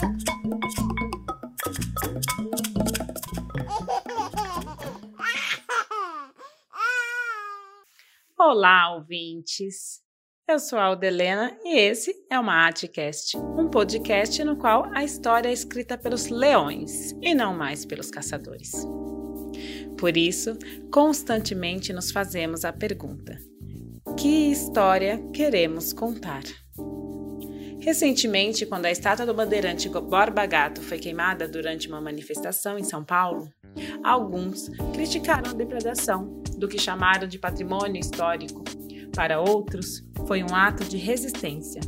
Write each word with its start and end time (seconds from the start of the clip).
Olá, 8.38 8.94
ouvintes! 8.94 10.00
Eu 10.48 10.58
sou 10.58 10.78
a 10.78 10.84
Aldelena 10.84 11.54
e 11.62 11.78
esse 11.78 12.14
é 12.30 12.38
o 12.38 12.42
Maatcast, 12.42 13.36
um 13.36 13.68
podcast 13.68 14.42
no 14.42 14.56
qual 14.56 14.86
a 14.94 15.04
história 15.04 15.50
é 15.50 15.52
escrita 15.52 15.98
pelos 15.98 16.28
leões 16.28 17.12
e 17.20 17.34
não 17.34 17.54
mais 17.54 17.84
pelos 17.84 18.10
caçadores. 18.10 18.72
Por 19.98 20.16
isso, 20.16 20.56
constantemente 20.90 21.92
nos 21.92 22.10
fazemos 22.10 22.64
a 22.64 22.72
pergunta: 22.72 23.36
que 24.18 24.50
história 24.50 25.22
queremos 25.34 25.92
contar? 25.92 26.44
Recentemente, 27.80 28.66
quando 28.66 28.84
a 28.84 28.90
estátua 28.90 29.24
do 29.24 29.32
bandeirante 29.32 29.88
Borba 29.88 30.44
Gato 30.44 30.82
foi 30.82 30.98
queimada 30.98 31.48
durante 31.48 31.88
uma 31.88 32.00
manifestação 32.00 32.78
em 32.78 32.84
São 32.84 33.02
Paulo, 33.02 33.50
alguns 34.04 34.68
criticaram 34.92 35.50
a 35.50 35.54
depredação 35.54 36.42
do 36.58 36.68
que 36.68 36.78
chamaram 36.78 37.26
de 37.26 37.38
patrimônio 37.38 37.98
histórico. 37.98 38.62
Para 39.14 39.40
outros, 39.40 40.04
foi 40.26 40.42
um 40.42 40.54
ato 40.54 40.84
de 40.84 40.98
resistência. 40.98 41.80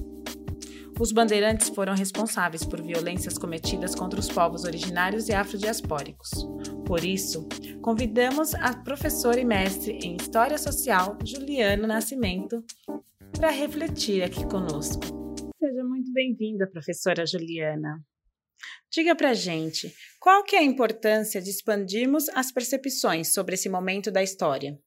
Os 0.98 1.12
bandeirantes 1.12 1.68
foram 1.68 1.94
responsáveis 1.94 2.64
por 2.64 2.80
violências 2.80 3.36
cometidas 3.36 3.94
contra 3.94 4.18
os 4.18 4.28
povos 4.28 4.64
originários 4.64 5.28
e 5.28 5.34
afrodiaspóricos. 5.34 6.30
Por 6.86 7.04
isso, 7.04 7.46
convidamos 7.82 8.54
a 8.54 8.74
professora 8.74 9.40
e 9.40 9.44
mestre 9.44 9.98
em 10.02 10.16
História 10.16 10.56
Social, 10.56 11.18
Juliana 11.24 11.86
Nascimento, 11.86 12.64
para 13.32 13.50
refletir 13.50 14.22
aqui 14.22 14.46
conosco. 14.46 15.21
Muito 16.12 16.36
bem-vinda, 16.36 16.66
professora 16.66 17.24
Juliana. 17.24 17.98
Diga 18.92 19.16
pra 19.16 19.32
gente, 19.32 19.94
qual 20.20 20.44
que 20.44 20.54
é 20.54 20.58
a 20.58 20.62
importância 20.62 21.40
de 21.40 21.48
expandirmos 21.48 22.28
as 22.34 22.52
percepções 22.52 23.32
sobre 23.32 23.54
esse 23.54 23.66
momento 23.66 24.10
da 24.10 24.22
história? 24.22 24.78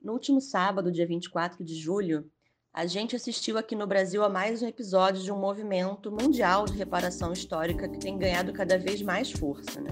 No 0.00 0.14
último 0.14 0.40
sábado, 0.40 0.90
dia 0.90 1.06
24 1.06 1.62
de 1.62 1.74
julho, 1.78 2.24
a 2.72 2.86
gente 2.86 3.14
assistiu 3.14 3.58
aqui 3.58 3.76
no 3.76 3.86
Brasil 3.86 4.24
a 4.24 4.28
mais 4.30 4.62
um 4.62 4.66
episódio 4.66 5.22
de 5.22 5.30
um 5.30 5.38
movimento 5.38 6.10
mundial 6.10 6.64
de 6.64 6.78
reparação 6.78 7.30
histórica 7.34 7.86
que 7.86 8.00
tem 8.00 8.16
ganhado 8.16 8.54
cada 8.54 8.78
vez 8.78 9.02
mais 9.02 9.30
força. 9.30 9.82
Né? 9.82 9.90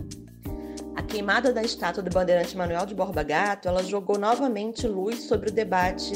A 0.96 1.02
queimada 1.02 1.52
da 1.52 1.62
estátua 1.62 2.02
do 2.02 2.10
bandeirante 2.10 2.56
Manuel 2.56 2.86
de 2.86 2.94
Borba 2.94 3.22
Gato, 3.22 3.68
ela 3.68 3.82
jogou 3.82 4.18
novamente 4.18 4.86
luz 4.86 5.24
sobre 5.24 5.50
o 5.50 5.54
debate 5.54 6.14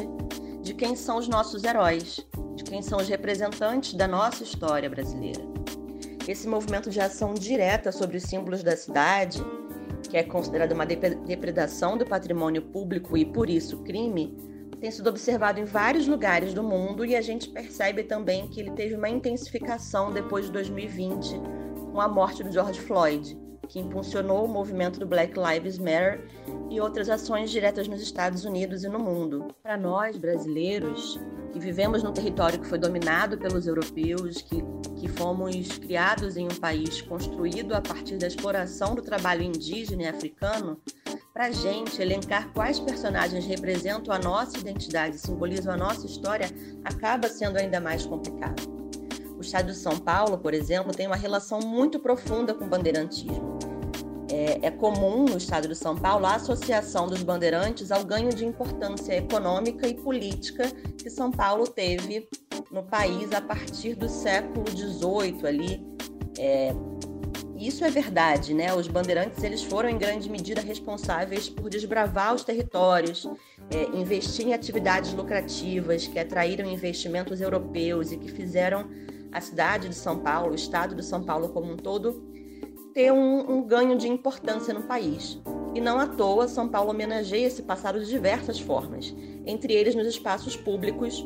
de 0.62 0.72
quem 0.72 0.96
são 0.96 1.18
os 1.18 1.28
nossos 1.28 1.62
heróis, 1.62 2.26
de 2.58 2.64
quem 2.64 2.82
são 2.82 2.98
os 2.98 3.08
representantes 3.08 3.94
da 3.94 4.08
nossa 4.08 4.42
história 4.42 4.90
brasileira. 4.90 5.40
Esse 6.26 6.46
movimento 6.48 6.90
de 6.90 7.00
ação 7.00 7.32
direta 7.32 7.92
sobre 7.92 8.16
os 8.16 8.24
símbolos 8.24 8.62
da 8.62 8.76
cidade, 8.76 9.42
que 10.10 10.16
é 10.16 10.24
considerado 10.24 10.72
uma 10.72 10.84
depredação 10.84 11.96
do 11.96 12.04
patrimônio 12.04 12.60
público 12.60 13.16
e 13.16 13.24
por 13.24 13.48
isso 13.48 13.78
crime, 13.78 14.36
tem 14.80 14.90
sido 14.90 15.08
observado 15.08 15.60
em 15.60 15.64
vários 15.64 16.06
lugares 16.06 16.52
do 16.52 16.62
mundo 16.62 17.04
e 17.04 17.16
a 17.16 17.20
gente 17.20 17.48
percebe 17.48 18.02
também 18.02 18.48
que 18.48 18.60
ele 18.60 18.72
teve 18.72 18.94
uma 18.94 19.08
intensificação 19.08 20.12
depois 20.12 20.46
de 20.46 20.52
2020 20.52 21.40
com 21.92 22.00
a 22.00 22.08
morte 22.08 22.42
do 22.42 22.52
George 22.52 22.80
Floyd, 22.80 23.36
que 23.68 23.78
impulsionou 23.78 24.44
o 24.44 24.48
movimento 24.48 24.98
do 24.98 25.06
Black 25.06 25.34
Lives 25.38 25.78
Matter 25.78 26.24
e 26.70 26.80
outras 26.80 27.08
ações 27.08 27.50
diretas 27.50 27.86
nos 27.86 28.02
Estados 28.02 28.44
Unidos 28.44 28.82
e 28.82 28.88
no 28.88 28.98
mundo. 28.98 29.54
Para 29.62 29.76
nós, 29.76 30.16
brasileiros, 30.16 31.20
que 31.52 31.58
vivemos 31.58 32.02
num 32.02 32.12
território 32.12 32.58
que 32.58 32.66
foi 32.66 32.78
dominado 32.78 33.38
pelos 33.38 33.66
europeus, 33.66 34.42
que, 34.42 34.64
que 34.96 35.08
fomos 35.08 35.78
criados 35.78 36.36
em 36.36 36.46
um 36.46 36.60
país 36.60 37.02
construído 37.02 37.74
a 37.74 37.80
partir 37.80 38.16
da 38.16 38.26
exploração 38.26 38.94
do 38.94 39.02
trabalho 39.02 39.42
indígena 39.42 40.04
e 40.04 40.08
africano, 40.08 40.80
para 41.32 41.46
a 41.46 41.50
gente, 41.52 42.02
elencar 42.02 42.52
quais 42.52 42.80
personagens 42.80 43.46
representam 43.46 44.12
a 44.12 44.18
nossa 44.18 44.58
identidade, 44.58 45.18
simbolizam 45.18 45.72
a 45.72 45.76
nossa 45.76 46.04
história, 46.04 46.50
acaba 46.84 47.28
sendo 47.28 47.58
ainda 47.58 47.80
mais 47.80 48.04
complicado. 48.04 48.77
Estado 49.48 49.72
de 49.72 49.78
São 49.78 49.98
Paulo, 49.98 50.36
por 50.36 50.52
exemplo, 50.52 50.92
tem 50.94 51.06
uma 51.06 51.16
relação 51.16 51.60
muito 51.60 51.98
profunda 51.98 52.52
com 52.52 52.66
o 52.66 52.68
bandeirantismo. 52.68 53.58
É, 54.30 54.66
é, 54.66 54.70
comum 54.70 55.24
no 55.24 55.38
estado 55.38 55.66
de 55.66 55.74
São 55.74 55.96
Paulo 55.96 56.26
a 56.26 56.34
associação 56.34 57.06
dos 57.06 57.22
bandeirantes 57.22 57.90
ao 57.90 58.04
ganho 58.04 58.28
de 58.28 58.44
importância 58.44 59.14
econômica 59.14 59.88
e 59.88 59.94
política 59.94 60.70
que 60.98 61.08
São 61.08 61.30
Paulo 61.30 61.66
teve 61.66 62.28
no 62.70 62.82
país 62.82 63.32
a 63.32 63.40
partir 63.40 63.94
do 63.94 64.06
século 64.06 64.66
XVIII 64.68 65.46
ali, 65.46 65.82
é, 66.38 66.74
isso 67.56 67.86
é 67.86 67.90
verdade, 67.90 68.52
né? 68.52 68.74
Os 68.74 68.86
bandeirantes 68.86 69.42
eles 69.42 69.62
foram 69.62 69.88
em 69.88 69.96
grande 69.96 70.28
medida 70.28 70.60
responsáveis 70.60 71.48
por 71.48 71.70
desbravar 71.70 72.34
os 72.34 72.44
territórios, 72.44 73.26
é, 73.70 73.98
investir 73.98 74.46
em 74.46 74.52
atividades 74.52 75.14
lucrativas 75.14 76.06
que 76.06 76.18
atraíram 76.18 76.70
investimentos 76.70 77.40
europeus 77.40 78.12
e 78.12 78.18
que 78.18 78.30
fizeram 78.30 78.86
a 79.32 79.40
cidade 79.40 79.88
de 79.88 79.94
São 79.94 80.18
Paulo, 80.18 80.52
o 80.52 80.54
estado 80.54 80.94
de 80.94 81.04
São 81.04 81.22
Paulo 81.22 81.48
como 81.50 81.72
um 81.72 81.76
todo, 81.76 82.22
ter 82.94 83.12
um, 83.12 83.58
um 83.58 83.62
ganho 83.62 83.96
de 83.96 84.08
importância 84.08 84.74
no 84.74 84.82
país. 84.82 85.40
E 85.74 85.80
não 85.80 85.98
à 85.98 86.06
toa, 86.06 86.48
São 86.48 86.68
Paulo 86.68 86.90
homenageia 86.90 87.46
esse 87.46 87.62
passado 87.62 88.00
de 88.00 88.06
diversas 88.06 88.58
formas, 88.58 89.14
entre 89.46 89.72
eles 89.72 89.94
nos 89.94 90.06
espaços 90.06 90.56
públicos, 90.56 91.24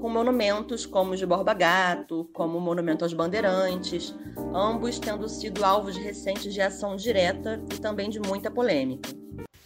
com 0.00 0.10
monumentos 0.10 0.84
como 0.84 1.12
o 1.12 1.16
de 1.16 1.24
Borba 1.24 1.54
Gato, 1.54 2.28
como 2.32 2.58
o 2.58 2.60
Monumento 2.60 3.04
aos 3.04 3.14
Bandeirantes, 3.14 4.14
ambos 4.54 4.98
tendo 4.98 5.28
sido 5.28 5.64
alvos 5.64 5.96
recentes 5.96 6.52
de 6.52 6.60
ação 6.60 6.96
direta 6.96 7.62
e 7.72 7.80
também 7.80 8.10
de 8.10 8.20
muita 8.20 8.50
polêmica. 8.50 9.08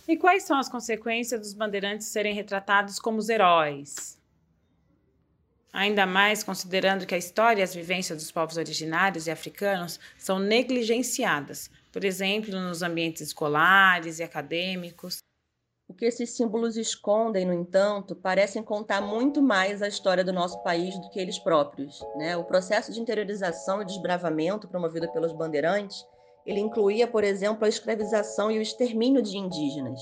E 0.07 0.17
quais 0.17 0.45
são 0.45 0.59
as 0.59 0.69
consequências 0.69 1.41
dos 1.41 1.55
bandeirantes 1.55 2.09
serem 2.09 2.35
retratados 2.35 2.99
como 2.99 3.19
os 3.19 3.29
heróis? 3.29 4.20
Ainda 5.73 6.05
mais 6.05 6.43
considerando 6.43 7.07
que 7.07 7.15
a 7.15 7.19
história 7.19 7.61
e 7.61 7.63
as 7.63 7.75
vivências 7.75 8.19
dos 8.19 8.33
povos 8.33 8.57
originários 8.57 9.27
e 9.27 9.31
africanos 9.31 10.01
são 10.19 10.39
negligenciadas, 10.39 11.71
por 11.93 12.05
exemplo, 12.05 12.51
nos 12.53 12.83
ambientes 12.83 13.23
escolares 13.23 14.19
e 14.19 14.23
acadêmicos. 14.25 15.19
O 15.89 15.95
que 15.95 16.05
esses 16.05 16.37
símbolos 16.37 16.77
escondem, 16.77 17.45
no 17.45 17.53
entanto, 17.53 18.17
parecem 18.17 18.63
contar 18.63 19.01
muito 19.01 19.41
mais 19.41 19.81
a 19.81 19.89
história 19.89 20.25
do 20.25 20.33
nosso 20.33 20.61
país 20.63 20.99
do 20.99 21.09
que 21.11 21.21
eles 21.21 21.39
próprios. 21.39 22.01
Né? 22.17 22.37
O 22.37 22.45
processo 22.45 22.93
de 22.93 23.01
interiorização 23.01 23.81
e 23.81 23.85
desbravamento 23.85 24.69
promovido 24.69 25.11
pelos 25.13 25.33
bandeirantes, 25.33 26.05
ele 26.45 26.61
incluía, 26.61 27.07
por 27.07 27.23
exemplo, 27.23 27.65
a 27.65 27.69
escravização 27.69 28.51
e 28.51 28.59
o 28.59 28.63
extermínio 28.63 29.23
de 29.23 29.37
indígenas 29.37 30.01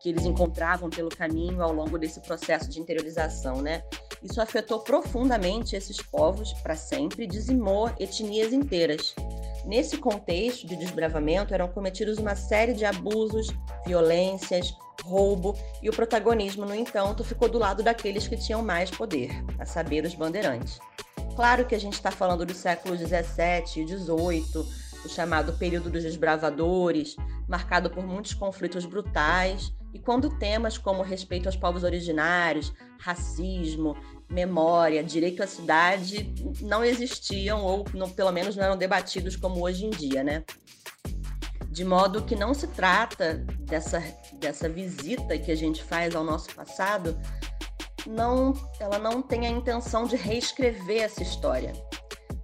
que 0.00 0.08
eles 0.08 0.24
encontravam 0.24 0.88
pelo 0.88 1.08
caminho 1.08 1.62
ao 1.62 1.72
longo 1.72 1.98
desse 1.98 2.20
processo 2.20 2.70
de 2.70 2.80
interiorização, 2.80 3.60
né? 3.60 3.82
Isso 4.22 4.40
afetou 4.40 4.80
profundamente 4.80 5.76
esses 5.76 6.00
povos 6.02 6.52
para 6.54 6.74
sempre 6.74 7.24
e 7.24 7.26
dizimou 7.26 7.90
etnias 7.98 8.52
inteiras. 8.52 9.14
Nesse 9.64 9.98
contexto 9.98 10.66
de 10.66 10.76
desbravamento, 10.76 11.52
eram 11.52 11.68
cometidos 11.68 12.18
uma 12.18 12.34
série 12.34 12.72
de 12.72 12.84
abusos, 12.84 13.48
violências, 13.86 14.74
roubo, 15.04 15.56
e 15.82 15.88
o 15.88 15.92
protagonismo, 15.92 16.64
no 16.64 16.74
entanto, 16.74 17.24
ficou 17.24 17.48
do 17.48 17.58
lado 17.58 17.82
daqueles 17.82 18.26
que 18.26 18.36
tinham 18.36 18.62
mais 18.62 18.90
poder, 18.90 19.30
a 19.58 19.64
saber, 19.64 20.04
os 20.04 20.14
bandeirantes. 20.14 20.78
Claro 21.36 21.66
que 21.66 21.74
a 21.74 21.80
gente 21.80 21.94
está 21.94 22.10
falando 22.10 22.44
dos 22.44 22.56
séculos 22.56 22.98
17 22.98 23.80
e 23.80 23.84
18, 23.84 24.66
o 25.04 25.08
chamado 25.08 25.52
período 25.52 25.88
dos 25.88 26.02
desbravadores, 26.02 27.14
marcado 27.46 27.90
por 27.90 28.04
muitos 28.04 28.34
conflitos 28.34 28.84
brutais, 28.84 29.72
e 29.98 30.00
quando 30.00 30.30
temas 30.38 30.78
como 30.78 31.02
respeito 31.02 31.46
aos 31.46 31.56
povos 31.56 31.82
originários, 31.82 32.72
racismo, 33.00 33.96
memória, 34.30 35.02
direito 35.02 35.42
à 35.42 35.46
cidade 35.46 36.32
não 36.60 36.84
existiam 36.84 37.64
ou 37.64 37.84
não, 37.92 38.08
pelo 38.08 38.30
menos 38.30 38.54
não 38.54 38.64
eram 38.64 38.76
debatidos 38.76 39.34
como 39.34 39.60
hoje 39.60 39.86
em 39.86 39.90
dia, 39.90 40.22
né? 40.22 40.44
De 41.68 41.84
modo 41.84 42.22
que 42.22 42.36
não 42.36 42.54
se 42.54 42.68
trata 42.68 43.44
dessa, 43.60 44.00
dessa 44.34 44.68
visita 44.68 45.36
que 45.36 45.50
a 45.50 45.56
gente 45.56 45.82
faz 45.82 46.14
ao 46.14 46.22
nosso 46.22 46.54
passado, 46.54 47.18
não, 48.06 48.52
ela 48.78 48.98
não 48.98 49.20
tem 49.20 49.46
a 49.46 49.50
intenção 49.50 50.04
de 50.04 50.14
reescrever 50.14 51.02
essa 51.02 51.22
história, 51.22 51.72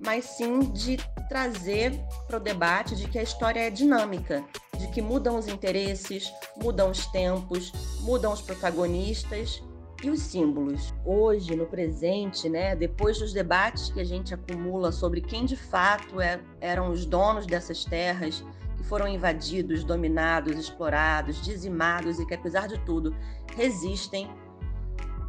mas 0.04 0.24
sim 0.24 0.60
de 0.72 0.96
trazer 1.28 1.92
para 2.26 2.36
o 2.36 2.40
debate 2.40 2.96
de 2.96 3.08
que 3.08 3.18
a 3.18 3.22
história 3.22 3.60
é 3.60 3.70
dinâmica, 3.70 4.44
que 4.94 5.02
mudam 5.02 5.36
os 5.36 5.48
interesses, 5.48 6.32
mudam 6.56 6.88
os 6.88 7.04
tempos, 7.06 7.72
mudam 8.00 8.32
os 8.32 8.40
protagonistas 8.40 9.60
e 10.04 10.08
os 10.08 10.20
símbolos. 10.20 10.94
Hoje, 11.04 11.56
no 11.56 11.66
presente, 11.66 12.48
né, 12.48 12.76
depois 12.76 13.18
dos 13.18 13.32
debates 13.32 13.90
que 13.90 14.00
a 14.00 14.04
gente 14.04 14.32
acumula 14.32 14.92
sobre 14.92 15.20
quem 15.20 15.44
de 15.44 15.56
fato 15.56 16.20
é, 16.20 16.40
eram 16.60 16.92
os 16.92 17.04
donos 17.04 17.44
dessas 17.44 17.84
terras, 17.84 18.44
que 18.76 18.84
foram 18.84 19.08
invadidos, 19.08 19.82
dominados, 19.82 20.56
explorados, 20.56 21.42
dizimados 21.42 22.20
e 22.20 22.26
que, 22.26 22.34
apesar 22.34 22.68
de 22.68 22.78
tudo, 22.84 23.12
resistem 23.56 24.30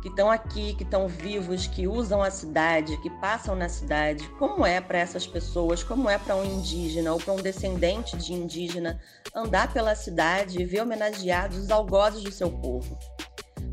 que 0.06 0.10
estão 0.10 0.30
aqui, 0.30 0.75
que 0.75 0.84
estão 0.84 1.07
vivos, 1.07 1.66
que 1.66 1.88
usam 1.88 2.22
a 2.22 2.30
cidade, 2.30 2.96
que 3.02 3.10
passam 3.10 3.56
na 3.56 3.68
cidade. 3.68 4.30
Como 4.38 4.63
é 4.63 4.80
para 4.80 5.00
essas 5.00 5.25
pessoas, 5.25 5.84
como 5.84 6.07
é 6.07 6.16
para 6.16 6.36
um 6.36 6.46
indígena 6.46 7.12
ou 7.12 7.19
para 7.19 7.34
um 7.34 7.42
descendente 7.42 8.16
de 8.16 8.31
indígena 8.31 9.02
andar 9.34 9.74
pela 9.74 9.96
cidade 9.96 10.62
e 10.62 10.63
ver 10.63 10.81
homenageados 10.81 11.57
os 11.57 11.72
algozes 11.72 12.22
do 12.22 12.31
seu 12.31 12.52
povo? 12.52 12.96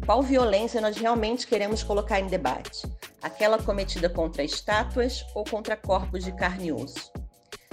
Qual 0.06 0.23
violência 0.23 0.81
nós 0.81 0.96
realmente 0.96 1.46
queremos 1.46 1.82
colocar 1.82 2.19
em 2.19 2.29
debate? 2.29 2.90
Aquela 3.20 3.62
cometida 3.62 4.08
contra 4.08 4.43
estátuas 4.43 5.26
ou 5.35 5.44
contra 5.44 5.76
corpos 5.76 6.25
de 6.25 6.32
carne 6.32 6.69
e 6.69 6.73
osso? 6.73 7.12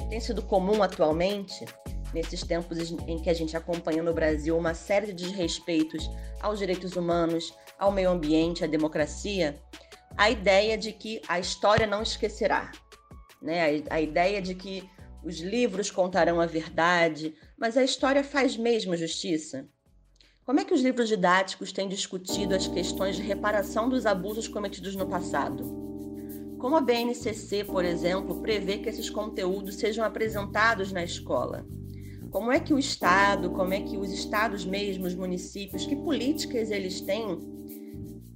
Tem 0.10 0.20
sido 0.20 0.42
comum 0.42 0.84
atualmente 0.84 1.66
nesses 2.14 2.44
tempos 2.44 2.92
em 3.08 3.20
que 3.20 3.30
a 3.30 3.34
gente 3.34 3.56
acompanha 3.56 4.04
no 4.04 4.14
Brasil 4.14 4.58
uma 4.58 4.74
série 4.74 5.14
de 5.14 5.28
desrespeitos 5.28 6.10
aos 6.42 6.60
direitos 6.60 6.96
humanos, 6.96 7.54
ao 7.80 7.92
meio 7.92 8.12
ambiente, 8.12 8.64
à 8.64 8.68
democracia, 8.68 9.60
a 10.18 10.30
ideia 10.30 10.78
de 10.78 10.92
que 10.92 11.22
a 11.28 11.40
história 11.40 11.88
não 11.88 12.04
esquecerá, 12.04 12.72
né? 13.42 13.82
A, 13.90 13.96
a 13.96 14.02
ideia 14.02 14.42
de 14.42 14.54
que 14.54 14.88
os 15.24 15.40
livros 15.40 15.90
contarão 15.90 16.42
a 16.42 16.46
verdade, 16.46 17.34
mas 17.58 17.78
a 17.78 17.84
história 17.84 18.24
faz 18.24 18.58
mesmo 18.58 18.96
justiça? 18.96 19.68
Como 20.46 20.60
é 20.60 20.66
que 20.66 20.74
os 20.74 20.82
livros 20.82 21.08
didáticos 21.08 21.72
têm 21.72 21.88
discutido 21.88 22.56
as 22.56 22.68
questões 22.68 23.16
de 23.16 23.22
reparação 23.22 23.88
dos 23.88 24.06
abusos 24.06 24.48
cometidos 24.48 24.96
no 24.96 25.08
passado? 25.08 25.64
Como 26.58 26.76
a 26.76 26.82
BNCC, 26.82 27.64
por 27.64 27.86
exemplo, 27.86 28.42
prevê 28.42 28.80
que 28.80 28.90
esses 28.90 29.10
conteúdos 29.10 29.76
sejam 29.76 30.04
apresentados 30.04 30.92
na 30.92 31.04
escola? 31.04 31.66
Como 32.32 32.52
é 32.52 32.60
que 32.60 32.74
o 32.74 32.80
Estado, 32.80 33.52
como 33.52 33.74
é 33.74 33.82
que 33.82 33.98
os 33.98 34.12
estados 34.12 34.66
mesmos, 34.66 35.16
municípios, 35.16 35.86
que 35.86 35.96
políticas 35.96 36.72
eles 36.72 37.00
têm 37.00 37.59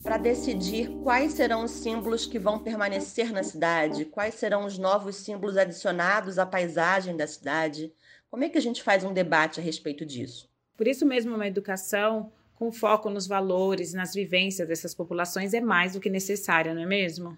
para 0.04 0.18
decidir 0.18 0.90
quais 1.02 1.32
serão 1.32 1.64
os 1.64 1.72
símbolos 1.72 2.26
que 2.26 2.38
vão 2.38 2.60
permanecer 2.60 3.32
na 3.32 3.42
cidade, 3.42 4.04
quais 4.04 4.36
serão 4.36 4.66
os 4.66 4.78
novos 4.78 5.16
símbolos 5.16 5.56
adicionados 5.56 6.38
à 6.38 6.46
paisagem 6.46 7.16
da 7.16 7.26
cidade? 7.26 7.94
Como 8.30 8.44
é 8.44 8.50
que 8.50 8.58
a 8.58 8.62
gente 8.62 8.84
faz 8.84 9.06
um 9.06 9.14
debate 9.14 9.62
a 9.62 9.64
respeito 9.64 10.06
disso? 10.06 10.50
Por 10.76 10.88
isso 10.88 11.06
mesmo, 11.06 11.34
uma 11.34 11.48
educação 11.48 12.32
com 12.54 12.70
foco 12.70 13.10
nos 13.10 13.26
valores, 13.26 13.94
nas 13.94 14.14
vivências 14.14 14.68
dessas 14.68 14.94
populações 14.94 15.54
é 15.54 15.62
mais 15.62 15.94
do 15.94 16.02
que 16.02 16.10
necessária, 16.10 16.74
não 16.74 16.82
é 16.82 16.86
mesmo? 16.86 17.38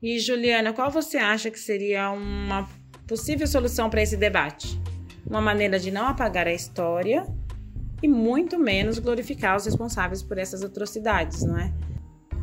E 0.00 0.20
Juliana, 0.20 0.72
qual 0.72 0.90
você 0.90 1.18
acha 1.18 1.50
que 1.50 1.58
seria 1.58 2.10
uma 2.10 2.68
possível 3.08 3.46
solução 3.46 3.90
para 3.90 4.02
esse 4.02 4.16
debate? 4.16 4.80
uma 5.32 5.40
maneira 5.40 5.78
de 5.78 5.90
não 5.90 6.06
apagar 6.06 6.46
a 6.46 6.52
história 6.52 7.24
e 8.02 8.08
muito 8.08 8.58
menos 8.58 8.98
glorificar 8.98 9.56
os 9.56 9.64
responsáveis 9.64 10.22
por 10.22 10.38
essas 10.38 10.62
atrocidades, 10.62 11.42
não 11.42 11.56
é? 11.56 11.72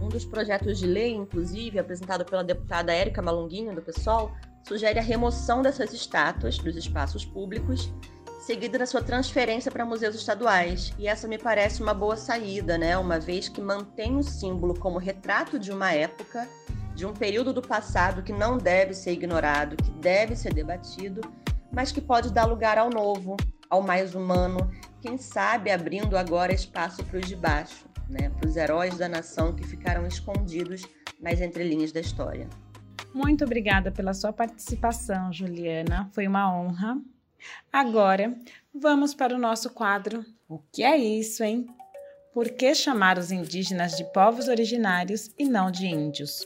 Um 0.01 0.07
dos 0.07 0.23
projetos 0.23 0.79
de 0.79 0.87
lei, 0.87 1.13
inclusive, 1.13 1.77
apresentado 1.77 2.23
pela 2.23 2.43
deputada 2.43 2.93
Érica 2.93 3.21
Malunguinho, 3.21 3.75
do 3.75 3.81
PSOL, 3.81 4.31
sugere 4.65 4.97
a 4.97 5.01
remoção 5.01 5.61
dessas 5.61 5.93
estátuas 5.93 6.57
dos 6.57 6.77
espaços 6.77 7.25
públicos, 7.25 7.91
seguida 8.41 8.79
da 8.79 8.85
sua 8.85 9.01
transferência 9.01 9.69
para 9.69 9.85
museus 9.85 10.15
estaduais. 10.15 10.93
E 10.97 11.07
essa 11.07 11.27
me 11.27 11.37
parece 11.37 11.83
uma 11.83 11.93
boa 11.93 12.15
saída, 12.15 12.77
né? 12.77 12.97
Uma 12.97 13.19
vez 13.19 13.49
que 13.49 13.61
mantém 13.61 14.15
o 14.15 14.23
símbolo 14.23 14.73
como 14.79 14.97
retrato 14.97 15.59
de 15.59 15.71
uma 15.71 15.91
época, 15.91 16.47
de 16.95 17.05
um 17.05 17.13
período 17.13 17.51
do 17.51 17.61
passado 17.61 18.23
que 18.23 18.31
não 18.31 18.57
deve 18.57 18.93
ser 18.93 19.11
ignorado, 19.11 19.75
que 19.75 19.91
deve 19.91 20.35
ser 20.35 20.53
debatido 20.53 21.21
mas 21.71 21.91
que 21.91 22.01
pode 22.01 22.31
dar 22.31 22.45
lugar 22.45 22.77
ao 22.77 22.89
novo, 22.89 23.37
ao 23.69 23.81
mais 23.81 24.15
humano, 24.15 24.69
quem 25.01 25.17
sabe 25.17 25.71
abrindo 25.71 26.17
agora 26.17 26.53
espaço 26.53 27.03
para 27.05 27.19
os 27.19 27.27
de 27.27 27.35
baixo, 27.35 27.85
né, 28.09 28.29
para 28.29 28.49
os 28.49 28.57
heróis 28.57 28.97
da 28.97 29.07
nação 29.07 29.55
que 29.55 29.65
ficaram 29.65 30.05
escondidos 30.07 30.83
nas 31.19 31.39
entrelinhas 31.39 31.91
da 31.91 31.99
história. 31.99 32.47
Muito 33.13 33.43
obrigada 33.43 33.91
pela 33.91 34.13
sua 34.13 34.31
participação, 34.33 35.31
Juliana. 35.31 36.09
Foi 36.13 36.27
uma 36.27 36.53
honra. 36.53 36.97
Agora, 37.71 38.35
vamos 38.73 39.13
para 39.13 39.35
o 39.35 39.39
nosso 39.39 39.69
quadro. 39.69 40.25
O 40.47 40.59
que 40.71 40.83
é 40.83 40.97
isso, 40.97 41.43
hein? 41.43 41.67
Por 42.33 42.49
que 42.49 42.75
chamar 42.75 43.17
os 43.17 43.31
indígenas 43.31 43.97
de 43.97 44.03
povos 44.11 44.47
originários 44.47 45.31
e 45.37 45.45
não 45.45 45.71
de 45.71 45.87
índios? 45.87 46.45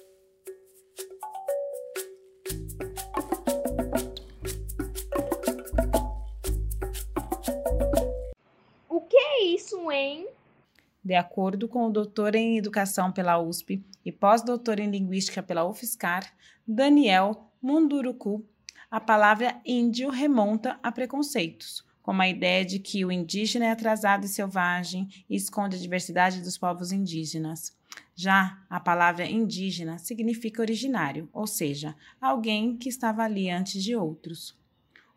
De 11.03 11.15
acordo 11.15 11.67
com 11.67 11.85
o 11.85 11.91
doutor 11.91 12.33
em 12.33 12.57
Educação 12.57 13.11
pela 13.11 13.37
USP 13.37 13.83
e 14.05 14.11
pós-doutor 14.11 14.79
em 14.79 14.89
Linguística 14.89 15.43
pela 15.43 15.67
UFSCar, 15.67 16.33
Daniel 16.65 17.51
Munduruku, 17.61 18.45
a 18.89 19.01
palavra 19.01 19.59
índio 19.65 20.09
remonta 20.09 20.79
a 20.81 20.91
preconceitos, 20.91 21.83
como 22.01 22.21
a 22.21 22.29
ideia 22.29 22.63
de 22.63 22.79
que 22.79 23.03
o 23.03 23.11
indígena 23.11 23.65
é 23.65 23.71
atrasado 23.71 24.25
e 24.25 24.29
selvagem 24.29 25.09
e 25.29 25.35
esconde 25.35 25.75
a 25.75 25.79
diversidade 25.79 26.41
dos 26.41 26.57
povos 26.57 26.91
indígenas. 26.91 27.75
Já 28.15 28.63
a 28.69 28.79
palavra 28.79 29.25
indígena 29.25 29.97
significa 29.97 30.61
originário, 30.61 31.27
ou 31.33 31.47
seja, 31.47 31.95
alguém 32.21 32.77
que 32.77 32.87
estava 32.87 33.23
ali 33.23 33.49
antes 33.49 33.83
de 33.83 33.95
outros. 33.95 34.55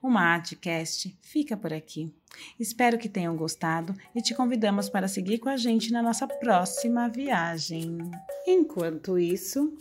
O 0.07 0.09
Maatcast 0.09 1.19
fica 1.21 1.57
por 1.57 1.73
aqui. 1.73 2.15
Espero 2.61 2.97
que 2.97 3.09
tenham 3.09 3.37
gostado 3.37 3.93
e 4.15 4.23
te 4.23 4.37
convidamos 4.37 4.89
para 4.89 5.09
seguir 5.09 5.39
com 5.39 5.49
a 5.49 5.57
gente 5.57 5.91
na 5.91 6.01
nossa 6.01 6.29
próxima 6.29 7.09
viagem. 7.09 7.99
Enquanto 8.47 9.19
isso, 9.19 9.77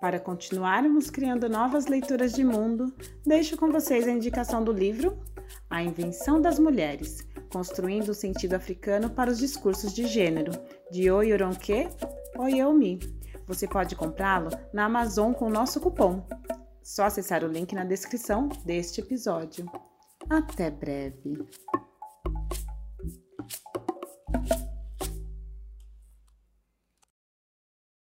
para 0.00 0.18
continuarmos 0.18 1.10
criando 1.10 1.48
novas 1.48 1.86
leituras 1.86 2.32
de 2.32 2.42
mundo, 2.42 2.92
deixo 3.24 3.56
com 3.56 3.70
vocês 3.70 4.08
a 4.08 4.10
indicação 4.10 4.64
do 4.64 4.72
livro 4.72 5.16
A 5.70 5.80
Invenção 5.80 6.40
das 6.40 6.58
Mulheres, 6.58 7.24
construindo 7.48 8.08
o 8.08 8.14
sentido 8.14 8.54
africano 8.54 9.08
para 9.08 9.30
os 9.30 9.38
discursos 9.38 9.94
de 9.94 10.08
gênero, 10.08 10.50
de 10.90 11.08
Oyoronke 11.08 11.86
Oyomi. 12.36 12.98
Você 13.46 13.68
pode 13.68 13.94
comprá-lo 13.94 14.50
na 14.72 14.86
Amazon 14.86 15.32
com 15.32 15.46
o 15.46 15.50
nosso 15.50 15.80
cupom. 15.80 16.26
Só 16.88 17.04
acessar 17.04 17.44
o 17.44 17.48
link 17.48 17.74
na 17.74 17.84
descrição 17.84 18.48
deste 18.64 19.02
episódio. 19.02 19.70
Até 20.30 20.70
breve! 20.70 21.46